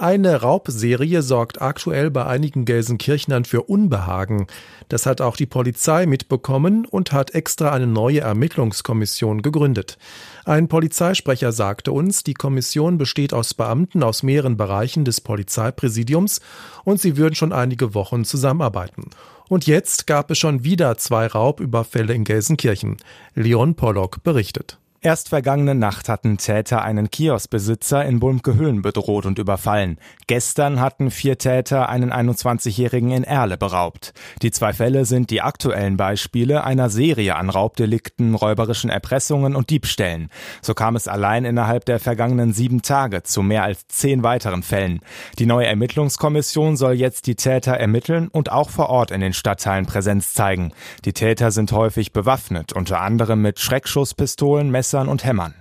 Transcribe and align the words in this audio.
Eine 0.00 0.40
Raubserie 0.40 1.20
sorgt 1.20 1.60
aktuell 1.60 2.10
bei 2.10 2.24
einigen 2.24 2.64
Gelsenkirchnern 2.64 3.44
für 3.44 3.64
Unbehagen. 3.64 4.46
Das 4.88 5.04
hat 5.04 5.20
auch 5.20 5.36
die 5.36 5.44
Polizei 5.44 6.06
mitbekommen 6.06 6.86
und 6.86 7.12
hat 7.12 7.34
extra 7.34 7.70
eine 7.72 7.86
neue 7.86 8.20
Ermittlungskommission 8.20 9.42
gegründet. 9.42 9.98
Ein 10.46 10.68
Polizeisprecher 10.68 11.52
sagte 11.52 11.92
uns, 11.92 12.24
die 12.24 12.32
Kommission 12.32 12.96
besteht 12.96 13.34
aus 13.34 13.52
Beamten 13.52 14.02
aus 14.02 14.22
mehreren 14.22 14.56
Bereichen 14.56 15.04
des 15.04 15.20
Polizeipräsidiums 15.20 16.40
und 16.84 16.98
sie 16.98 17.18
würden 17.18 17.34
schon 17.34 17.52
einige 17.52 17.92
Wochen 17.92 18.24
zusammenarbeiten. 18.24 19.10
Und 19.50 19.66
jetzt 19.66 20.06
gab 20.06 20.30
es 20.30 20.38
schon 20.38 20.64
wieder 20.64 20.96
zwei 20.96 21.26
Raubüberfälle 21.26 22.14
in 22.14 22.24
Gelsenkirchen. 22.24 22.96
Leon 23.34 23.74
Pollock 23.74 24.22
berichtet. 24.22 24.78
Erst 25.02 25.30
vergangene 25.30 25.74
Nacht 25.74 26.10
hatten 26.10 26.36
Täter 26.36 26.82
einen 26.82 27.10
Kioskbesitzer 27.10 28.04
in 28.04 28.20
Bulmke-Höhen 28.20 28.82
bedroht 28.82 29.24
und 29.24 29.38
überfallen. 29.38 29.96
Gestern 30.26 30.78
hatten 30.78 31.10
vier 31.10 31.38
Täter 31.38 31.88
einen 31.88 32.12
21-Jährigen 32.12 33.10
in 33.10 33.24
Erle 33.24 33.56
beraubt. 33.56 34.12
Die 34.42 34.50
zwei 34.50 34.74
Fälle 34.74 35.06
sind 35.06 35.30
die 35.30 35.40
aktuellen 35.40 35.96
Beispiele 35.96 36.64
einer 36.64 36.90
Serie 36.90 37.36
an 37.36 37.48
Raubdelikten, 37.48 38.34
räuberischen 38.34 38.90
Erpressungen 38.90 39.56
und 39.56 39.70
Diebstählen. 39.70 40.28
So 40.60 40.74
kam 40.74 40.96
es 40.96 41.08
allein 41.08 41.46
innerhalb 41.46 41.86
der 41.86 41.98
vergangenen 41.98 42.52
sieben 42.52 42.82
Tage 42.82 43.22
zu 43.22 43.40
mehr 43.40 43.62
als 43.62 43.88
zehn 43.88 44.22
weiteren 44.22 44.62
Fällen. 44.62 45.00
Die 45.38 45.46
neue 45.46 45.66
Ermittlungskommission 45.66 46.76
soll 46.76 46.92
jetzt 46.92 47.26
die 47.26 47.36
Täter 47.36 47.72
ermitteln 47.72 48.28
und 48.28 48.52
auch 48.52 48.68
vor 48.68 48.90
Ort 48.90 49.12
in 49.12 49.22
den 49.22 49.32
Stadtteilen 49.32 49.86
Präsenz 49.86 50.34
zeigen. 50.34 50.72
Die 51.06 51.14
Täter 51.14 51.52
sind 51.52 51.72
häufig 51.72 52.12
bewaffnet, 52.12 52.74
unter 52.74 53.00
anderem 53.00 53.40
mit 53.40 53.60
Schreckschusspistolen, 53.60 54.70
Messern 54.90 55.08
und 55.08 55.24
Hämmern. 55.24 55.54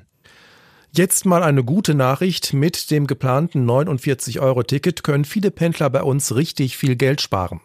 Jetzt 0.92 1.28
mal 1.28 1.44
eine 1.44 1.64
gute 1.64 1.94
Nachricht. 1.94 2.52
Mit 2.52 2.90
dem 2.90 3.06
geplanten 3.06 3.70
49-Euro-Ticket 3.70 5.04
können 5.04 5.24
viele 5.24 5.52
Pendler 5.52 5.92
bei 5.92 6.02
uns 6.02 6.34
richtig 6.34 6.78
viel 6.78 6.96
Geld 6.96 7.22
sparen. 7.22 7.62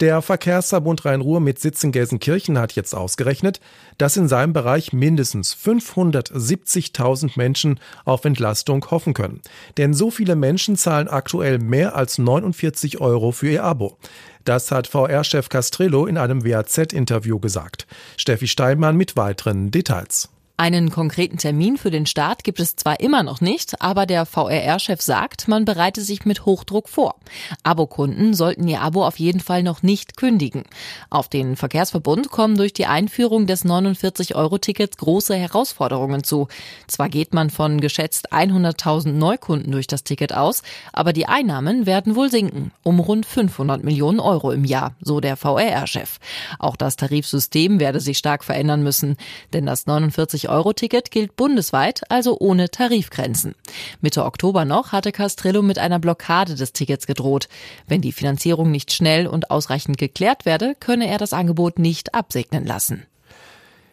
Der 0.00 0.20
Verkehrsverbund 0.20 1.04
Rhein-Ruhr 1.04 1.38
mit 1.38 1.60
Sitz 1.60 1.84
in 1.84 1.92
Gelsenkirchen 1.92 2.58
hat 2.58 2.72
jetzt 2.72 2.92
ausgerechnet, 2.92 3.60
dass 3.98 4.16
in 4.16 4.26
seinem 4.26 4.52
Bereich 4.52 4.92
mindestens 4.92 5.54
570.000 5.54 7.34
Menschen 7.36 7.78
auf 8.04 8.24
Entlastung 8.24 8.84
hoffen 8.90 9.14
können. 9.14 9.42
Denn 9.76 9.94
so 9.94 10.10
viele 10.10 10.34
Menschen 10.34 10.76
zahlen 10.76 11.06
aktuell 11.06 11.60
mehr 11.60 11.94
als 11.94 12.18
49 12.18 13.00
Euro 13.00 13.30
für 13.30 13.48
ihr 13.48 13.62
Abo. 13.62 13.96
Das 14.42 14.72
hat 14.72 14.88
VR-Chef 14.88 15.48
Castrello 15.50 16.06
in 16.06 16.18
einem 16.18 16.44
WAZ-Interview 16.44 17.38
gesagt. 17.38 17.86
Steffi 18.16 18.48
Steinmann 18.48 18.96
mit 18.96 19.16
weiteren 19.16 19.70
Details. 19.70 20.30
Einen 20.58 20.90
konkreten 20.90 21.36
Termin 21.36 21.76
für 21.76 21.90
den 21.90 22.06
Start 22.06 22.42
gibt 22.42 22.60
es 22.60 22.76
zwar 22.76 23.00
immer 23.00 23.22
noch 23.22 23.42
nicht, 23.42 23.82
aber 23.82 24.06
der 24.06 24.24
VRR-Chef 24.24 25.02
sagt, 25.02 25.48
man 25.48 25.66
bereite 25.66 26.00
sich 26.00 26.24
mit 26.24 26.46
Hochdruck 26.46 26.88
vor. 26.88 27.16
Abokunden 27.62 28.32
sollten 28.32 28.66
ihr 28.66 28.80
Abo 28.80 29.04
auf 29.04 29.18
jeden 29.18 29.40
Fall 29.40 29.62
noch 29.62 29.82
nicht 29.82 30.16
kündigen. 30.16 30.62
Auf 31.10 31.28
den 31.28 31.56
Verkehrsverbund 31.56 32.30
kommen 32.30 32.56
durch 32.56 32.72
die 32.72 32.86
Einführung 32.86 33.46
des 33.46 33.66
49-Euro-Tickets 33.66 34.96
große 34.96 35.36
Herausforderungen 35.36 36.24
zu. 36.24 36.48
Zwar 36.86 37.10
geht 37.10 37.34
man 37.34 37.50
von 37.50 37.78
geschätzt 37.78 38.32
100.000 38.32 39.12
Neukunden 39.12 39.72
durch 39.72 39.86
das 39.86 40.04
Ticket 40.04 40.32
aus, 40.32 40.62
aber 40.94 41.12
die 41.12 41.26
Einnahmen 41.26 41.84
werden 41.84 42.16
wohl 42.16 42.30
sinken, 42.30 42.72
um 42.82 42.98
rund 42.98 43.26
500 43.26 43.84
Millionen 43.84 44.20
Euro 44.20 44.52
im 44.52 44.64
Jahr, 44.64 44.94
so 45.02 45.20
der 45.20 45.36
VRR-Chef. 45.36 46.18
Auch 46.58 46.76
das 46.76 46.96
Tarifsystem 46.96 47.78
werde 47.78 48.00
sich 48.00 48.16
stark 48.16 48.42
verändern 48.42 48.82
müssen, 48.82 49.18
denn 49.52 49.66
das 49.66 49.84
49 49.84 50.45
50-Euro-Ticket 50.46 51.10
gilt 51.10 51.36
bundesweit, 51.36 52.02
also 52.10 52.36
ohne 52.38 52.70
Tarifgrenzen. 52.70 53.54
Mitte 54.00 54.24
Oktober 54.24 54.64
noch 54.64 54.92
hatte 54.92 55.12
Castrillo 55.12 55.62
mit 55.62 55.78
einer 55.78 55.98
Blockade 55.98 56.54
des 56.54 56.72
Tickets 56.72 57.06
gedroht. 57.06 57.48
Wenn 57.86 58.00
die 58.00 58.12
Finanzierung 58.12 58.70
nicht 58.70 58.92
schnell 58.92 59.26
und 59.26 59.50
ausreichend 59.50 59.98
geklärt 59.98 60.44
werde, 60.44 60.74
könne 60.78 61.08
er 61.08 61.18
das 61.18 61.32
Angebot 61.32 61.78
nicht 61.78 62.14
absegnen 62.14 62.64
lassen. 62.64 63.06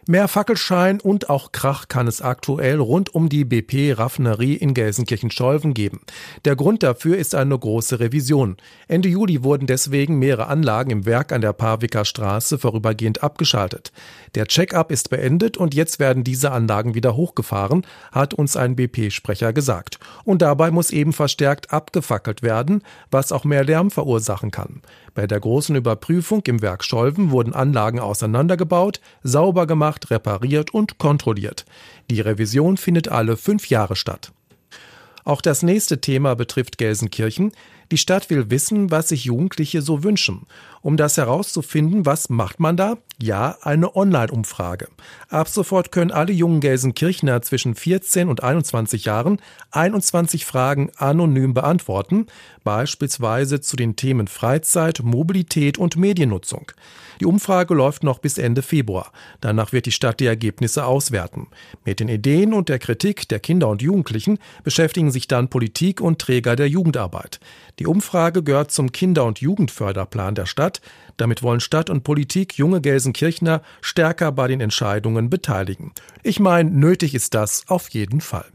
Mehr 0.06 0.28
Fackelschein 0.28 1.00
und 1.00 1.30
auch 1.30 1.54
Krach 1.54 1.88
kann 1.88 2.08
es 2.08 2.22
aktuell 2.22 2.78
rund 2.80 3.16
um 3.16 3.30
die 3.30 3.46
BP-Raffinerie 3.46 4.56
in 4.56 4.74
Gelsenkirchen-Scholven 4.74 5.74
geben. 5.74 6.02
Der 6.44 6.58
Grund 6.58 6.84
dafür 6.84 7.18
ist 7.18 7.36
eine 7.36 7.58
große 7.58 8.02
Revision. 8.02 8.58
Ende 8.90 9.08
Juli 9.08 9.46
wurden 9.46 9.66
deswegen 9.66 10.20
mehrere 10.20 10.48
Anlagen 10.48 10.92
im 10.92 11.06
Werk 11.06 11.32
an 11.32 11.40
der 11.40 11.54
Parwicker 11.54 12.04
Straße 12.04 12.58
vorübergehend 12.58 13.24
abgeschaltet. 13.24 13.94
Der 14.36 14.46
Check-up 14.46 14.92
ist 14.92 15.10
beendet 15.10 15.56
und 15.56 15.74
jetzt 15.74 16.00
werden 16.00 16.26
diese 16.26 16.52
Anlagen 16.52 16.96
wieder 16.96 17.16
hochgefahren, 17.16 17.86
hat 18.12 18.34
uns 18.34 18.58
ein 18.58 18.76
BP-Sprecher 18.76 19.54
gesagt. 19.54 20.00
Und 20.26 20.42
dabei 20.42 20.70
muss 20.70 20.92
eben 20.92 21.14
verstärkt 21.14 21.72
abgefackelt 21.72 22.44
werden, 22.44 22.84
was 23.10 23.32
auch 23.32 23.46
mehr 23.46 23.64
Lärm 23.64 23.90
verursachen 23.90 24.52
kann. 24.52 24.82
Bei 25.16 25.28
der 25.28 25.40
großen 25.40 25.76
Überprüfung 25.76 26.42
im 26.48 26.64
Werk 26.64 26.84
Scholven 26.84 27.30
wurden 27.30 27.54
Anlagen 27.54 28.00
auseinandergebaut, 28.00 29.00
sauber 29.22 29.68
gemacht, 29.68 29.93
gemacht, 29.94 30.12
repariert 30.12 30.74
und 30.74 30.98
kontrolliert. 30.98 31.66
Die 32.10 32.22
Revision 32.22 32.78
findet 32.78 33.10
alle 33.10 33.38
fünf 33.38 33.70
Jahre 33.70 33.96
statt. 33.96 34.32
Auch 35.24 35.42
das 35.42 35.64
nächste 35.64 36.02
Thema 36.02 36.36
betrifft 36.36 36.78
Gelsenkirchen. 36.78 37.52
Die 37.92 37.98
Stadt 37.98 38.30
will 38.30 38.50
wissen, 38.50 38.92
was 38.92 39.10
sich 39.10 39.26
Jugendliche 39.26 39.82
so 39.82 40.04
wünschen. 40.04 40.48
Um 40.82 40.98
das 40.98 41.18
herauszufinden, 41.18 42.06
was 42.06 42.30
macht 42.30 42.60
man 42.60 42.76
da? 42.76 42.98
Ja, 43.22 43.58
eine 43.62 43.96
Online-Umfrage. 43.96 44.90
Ab 45.30 45.48
sofort 45.48 45.92
können 45.92 46.12
alle 46.12 46.34
jungen 46.34 46.60
Gelsenkirchner 46.60 47.42
zwischen 47.42 47.74
14 47.74 48.28
und 48.28 48.44
21 48.44 49.06
Jahren 49.06 49.40
21 49.72 50.46
Fragen 50.46 50.92
anonym 50.98 51.54
beantworten, 51.54 52.28
beispielsweise 52.64 53.62
zu 53.62 53.78
den 53.78 53.96
Themen 53.96 54.28
Freizeit, 54.28 55.02
Mobilität 55.04 55.78
und 55.78 55.96
Mediennutzung. 55.96 56.72
Die 57.22 57.26
Umfrage 57.26 57.74
läuft 57.74 58.04
noch 58.04 58.20
bis 58.20 58.38
Ende 58.38 58.62
Februar. 58.62 59.12
Danach 59.40 59.72
wird 59.72 59.86
die 59.86 59.92
Stadt 59.92 60.20
die 60.20 60.26
Ergebnisse 60.26 60.86
auswerten. 60.86 61.48
Mit 61.86 62.02
den 62.02 62.10
Ideen 62.10 62.54
und 62.54 62.68
der 62.68 62.80
Kritik 62.80 63.30
der 63.30 63.40
Kinder 63.40 63.70
und 63.70 63.82
Jugendlichen 63.82 64.40
beschäftigen 64.64 65.12
sich 65.12 65.28
dann 65.28 65.50
Politik 65.50 66.02
und 66.02 66.20
Träger 66.20 66.58
der 66.58 66.68
Jugendarbeit. 66.68 67.40
Die 67.80 67.88
Umfrage 67.88 68.44
gehört 68.44 68.72
zum 68.72 68.92
Kinder- 68.92 69.26
und 69.26 69.42
Jugendförderplan 69.42 70.36
der 70.36 70.46
Stadt. 70.46 70.82
Damit 71.18 71.42
wollen 71.42 71.60
Stadt 71.60 71.90
und 71.90 72.04
Politik 72.04 72.58
junge 72.58 72.82
Gelsenkirchner 72.82 73.62
stärker 73.82 74.32
bei 74.32 74.48
den 74.48 74.62
Entscheidungen 74.62 75.30
beteiligen. 75.30 75.92
Ich 76.22 76.40
meine, 76.40 76.70
nötig 76.70 77.16
ist 77.16 77.34
das 77.34 77.64
auf 77.68 77.90
jeden 77.90 78.22
Fall. 78.22 78.46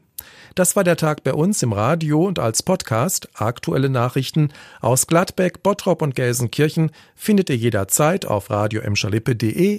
Das 0.55 0.77
war 0.77 0.84
der 0.84 0.97
Tag 0.97 1.25
bei 1.25 1.34
uns 1.34 1.62
im 1.62 1.73
Radio 1.73 2.25
und 2.25 2.39
als 2.39 2.62
Podcast. 2.62 3.29
Aktuelle 3.34 3.89
Nachrichten 3.89 4.53
aus 4.81 5.06
Gladbeck, 5.06 5.62
Bottrop 5.62 6.00
und 6.00 6.15
Gelsenkirchen 6.15 6.91
findet 7.15 7.50
ihr 7.50 7.56
jederzeit 7.56 8.25
auf 8.25 8.50
radio 8.50 8.83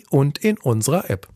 und 0.09 0.38
in 0.38 0.57
unserer 0.57 1.09
App. 1.09 1.29